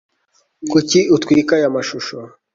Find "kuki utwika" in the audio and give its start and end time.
0.71-1.53